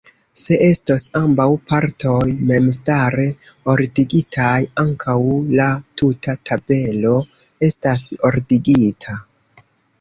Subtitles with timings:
[0.41, 3.27] Se estos ambaŭ partoj memstare
[3.75, 4.55] ordigitaj,
[4.87, 5.17] ankaŭ
[5.61, 5.69] la
[6.03, 7.15] tuta tabelo
[7.71, 9.19] estas ordigita.